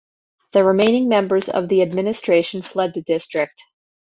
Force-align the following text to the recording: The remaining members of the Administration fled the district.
The 0.53 0.63
remaining 0.63 1.09
members 1.09 1.47
of 1.47 1.69
the 1.69 1.83
Administration 1.83 2.63
fled 2.63 2.95
the 2.95 3.03
district. 3.03 3.61